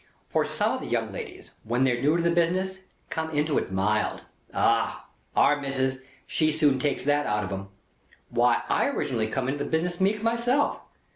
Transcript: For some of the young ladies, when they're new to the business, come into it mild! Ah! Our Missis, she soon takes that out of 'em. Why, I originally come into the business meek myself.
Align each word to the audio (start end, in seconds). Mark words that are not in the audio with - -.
For 0.29 0.45
some 0.45 0.71
of 0.71 0.79
the 0.81 0.87
young 0.87 1.11
ladies, 1.11 1.51
when 1.63 1.83
they're 1.83 2.01
new 2.01 2.17
to 2.17 2.23
the 2.23 2.31
business, 2.31 2.79
come 3.11 3.29
into 3.29 3.59
it 3.59 3.71
mild! 3.71 4.23
Ah! 4.51 5.05
Our 5.35 5.61
Missis, 5.61 5.99
she 6.25 6.51
soon 6.51 6.79
takes 6.79 7.03
that 7.03 7.27
out 7.27 7.43
of 7.43 7.51
'em. 7.51 7.67
Why, 8.29 8.63
I 8.67 8.87
originally 8.87 9.27
come 9.27 9.47
into 9.47 9.63
the 9.63 9.69
business 9.69 10.01
meek 10.01 10.23
myself. 10.23 10.79